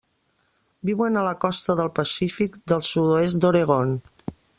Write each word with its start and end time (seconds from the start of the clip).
Viuen 0.89 1.19
a 1.21 1.25
la 1.27 1.33
costa 1.43 1.75
del 1.79 1.91
Pacífic 1.99 2.57
del 2.73 2.83
sud-oest 2.89 3.39
d'Oregon. 3.45 3.93